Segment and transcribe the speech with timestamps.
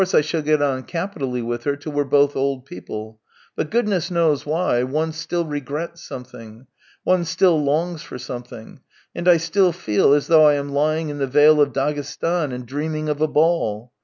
[0.15, 3.19] I shall get on capitally with her till we're both old people;
[3.55, 6.65] but, goodness knows why, one still regrets something,
[7.03, 8.79] one still longs for something,
[9.13, 12.65] and 1 still feel as though I am lying in the Vale of Daghestan and
[12.65, 13.93] dreaming of a ball.